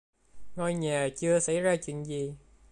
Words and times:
ngôi 0.55 0.73
nhà 0.73 1.09
chưa 1.17 1.39
xảy 1.39 1.61
ra 1.61 1.75
chuyện 1.85 2.03
gì 2.05 2.35